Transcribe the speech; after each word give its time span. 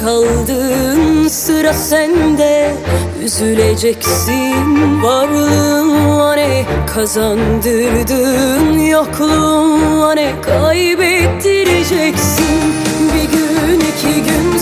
kaldın 0.00 1.28
sıra 1.28 1.72
sende. 1.72 2.74
Üzüleceksin 3.24 5.02
varlığınla 5.02 6.34
ne 6.34 6.64
kazandırdın? 6.94 8.78
Yokluğunla 8.78 10.14
ne 10.14 10.32
kaybettireceksin? 10.42 12.74
Bir 13.14 13.30
gün 13.32 13.80
iki 13.80 14.22
gün 14.22 14.57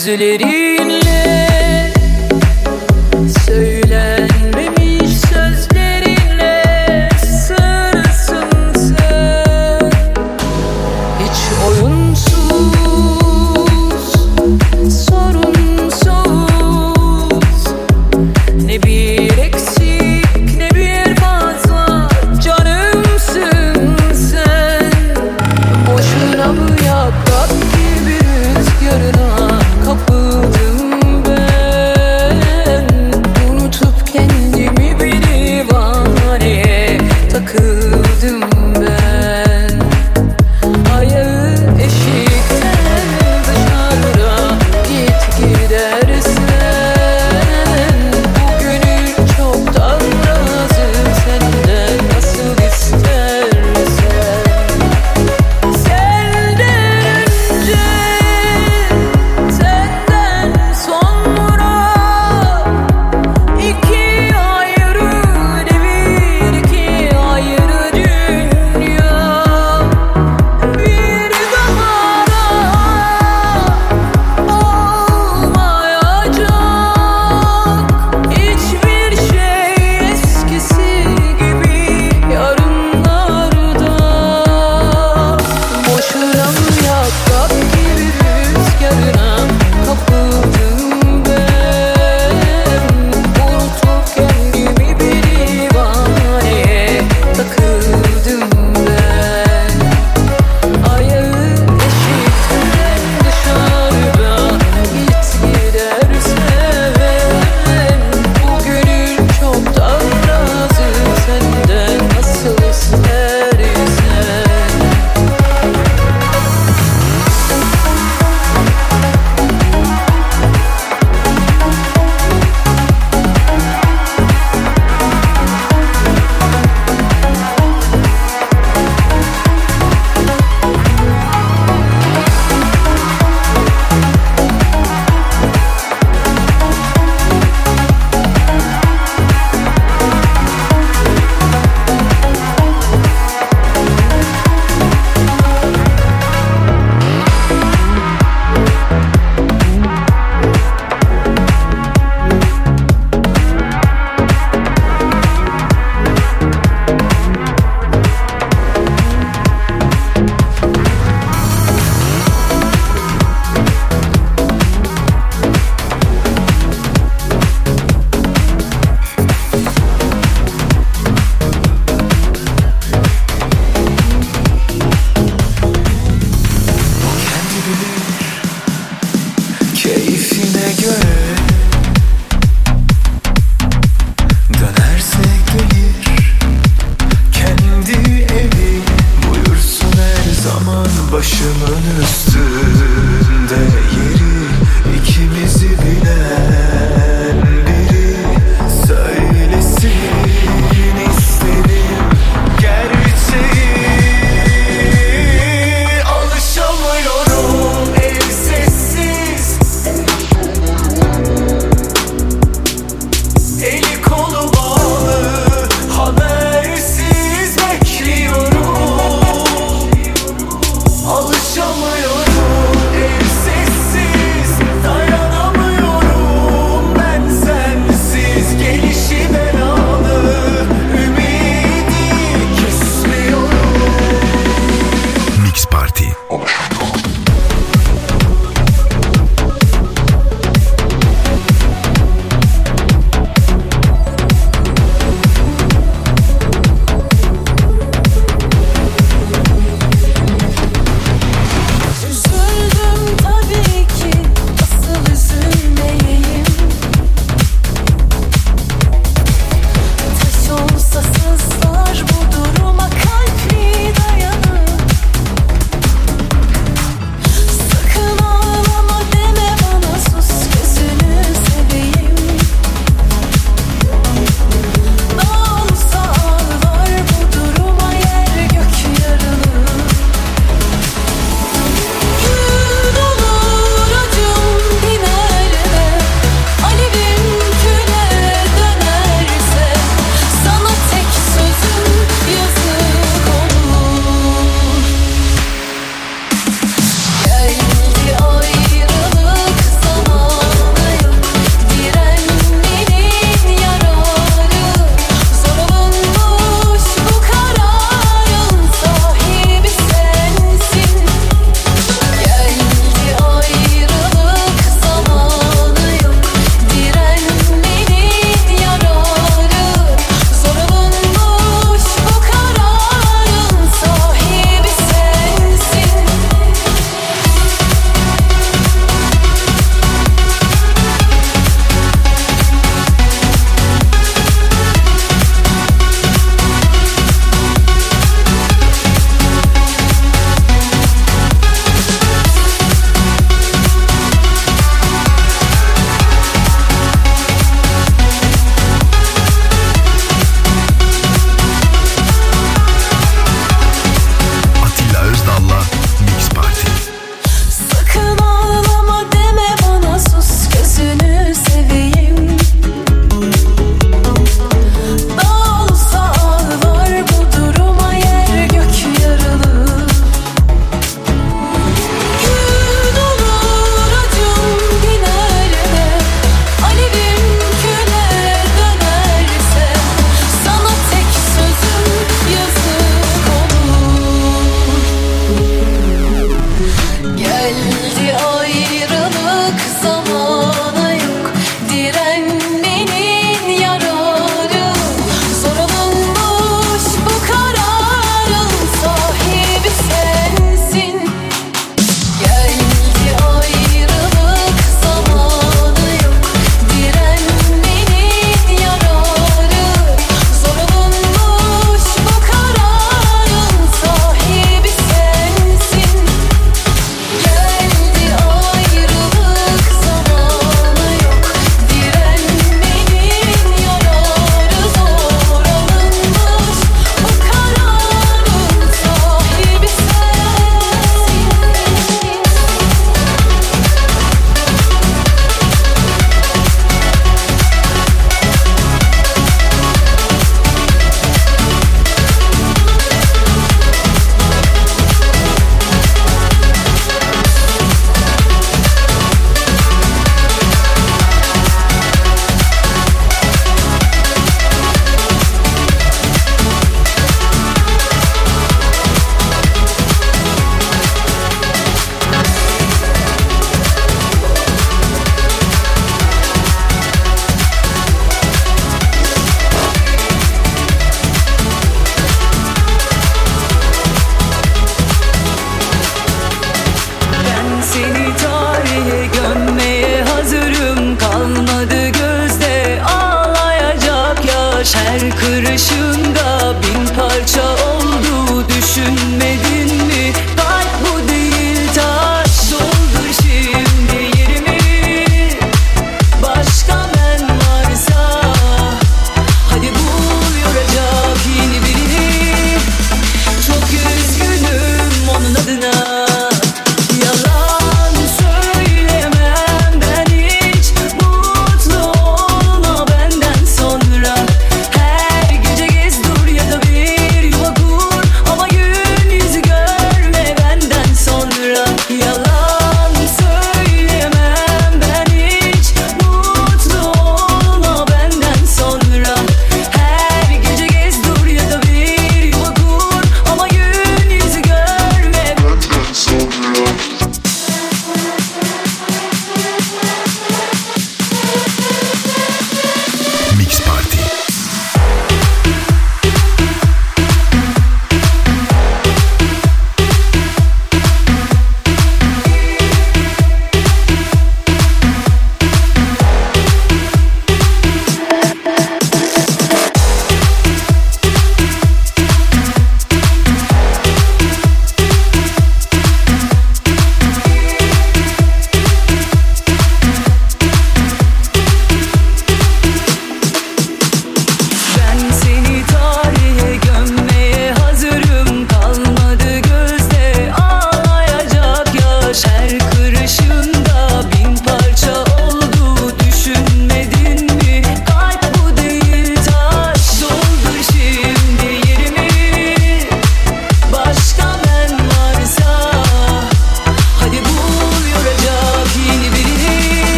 üzülürüm 0.00 0.59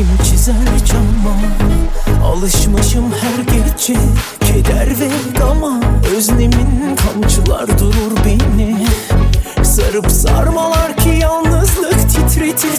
resim 0.00 0.24
çizer 0.24 0.84
cama? 0.84 1.36
Alışmışım 2.24 3.12
her 3.12 3.44
gece 3.44 3.94
keder 4.40 4.88
ve 5.00 5.08
gama. 5.38 5.80
Özlemin 6.16 6.96
kamçılar 6.96 7.78
durur 7.78 8.16
beni. 8.24 8.86
Sarıp 9.62 10.10
sarmalar 10.10 10.96
ki 10.96 11.08
yalnızlık 11.20 12.10
titretir 12.10 12.76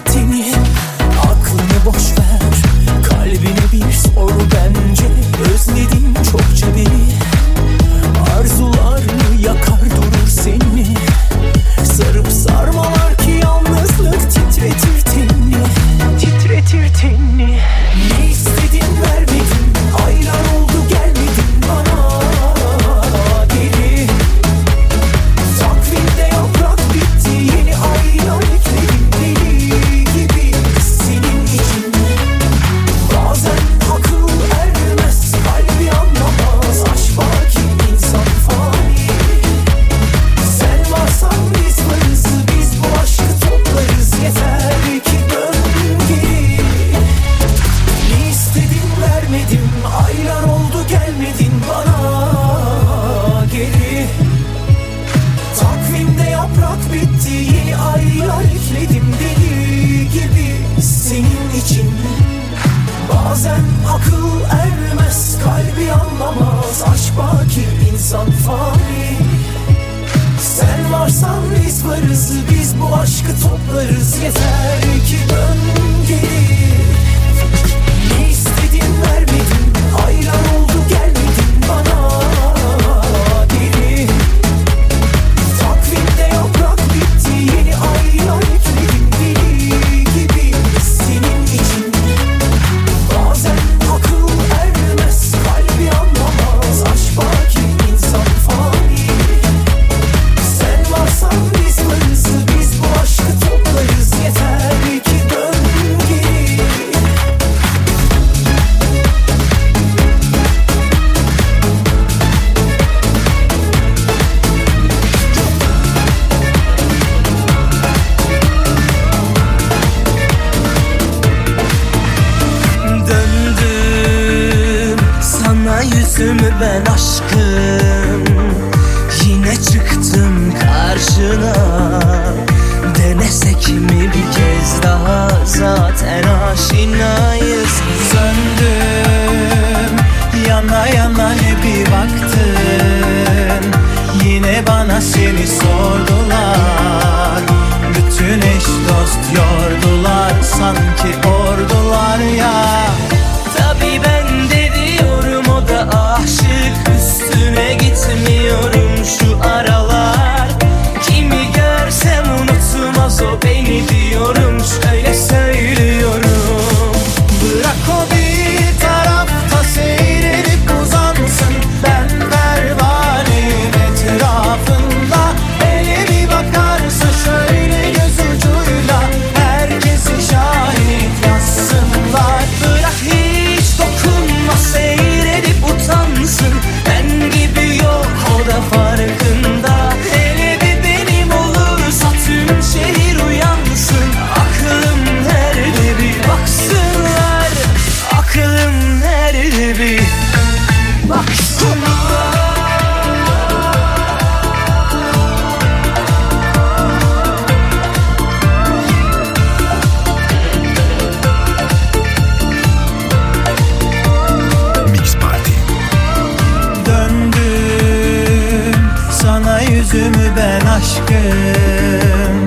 aşkım. 220.81 222.45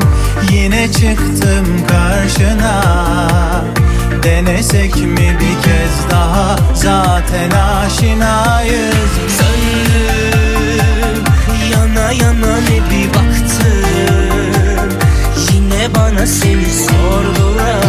Yine 0.53 0.93
çıktım 0.93 1.87
karşına. 1.89 2.83
Denesek 4.23 4.97
mi 4.97 5.37
bir 5.41 5.63
kez 5.63 6.11
daha? 6.11 6.57
Zaten 6.75 7.51
aşinayız. 7.51 8.95
Söndüm 9.39 11.25
Yana 11.73 12.13
yana 12.13 12.57
ne 12.57 12.91
bir 12.91 13.09
baktım. 13.09 13.85
Yine 15.53 15.95
bana 15.95 16.27
seni 16.27 16.67
sordular. 16.67 17.85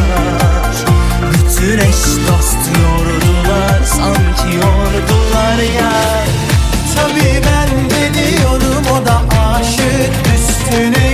Bütün 1.34 1.78
eş 1.78 1.96
dost 2.28 2.70
yordular 2.84 3.84
Sanki 3.86 4.56
yordular 4.56 5.58
ya. 5.80 5.92
Tabii 6.96 7.42
ben 7.46 7.55
üstüne 10.66 11.05